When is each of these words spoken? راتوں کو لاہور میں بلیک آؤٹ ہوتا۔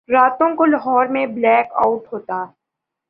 راتوں 0.09 0.55
کو 0.55 0.65
لاہور 0.65 1.05
میں 1.05 1.25
بلیک 1.25 1.73
آؤٹ 1.75 2.13
ہوتا۔ 2.13 2.45